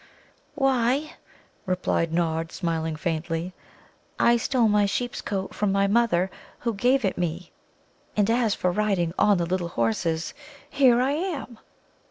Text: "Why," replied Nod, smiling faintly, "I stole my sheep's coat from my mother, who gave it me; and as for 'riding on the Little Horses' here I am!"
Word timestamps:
"Why," 0.55 1.13
replied 1.67 2.11
Nod, 2.11 2.51
smiling 2.51 2.95
faintly, 2.95 3.53
"I 4.17 4.35
stole 4.35 4.67
my 4.67 4.87
sheep's 4.87 5.21
coat 5.21 5.53
from 5.53 5.71
my 5.71 5.85
mother, 5.85 6.31
who 6.61 6.73
gave 6.73 7.05
it 7.05 7.19
me; 7.19 7.51
and 8.17 8.27
as 8.27 8.55
for 8.55 8.71
'riding 8.71 9.13
on 9.19 9.37
the 9.37 9.45
Little 9.45 9.69
Horses' 9.69 10.33
here 10.71 10.99
I 11.03 11.11
am!" 11.11 11.59